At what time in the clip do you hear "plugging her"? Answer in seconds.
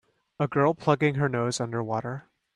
0.73-1.29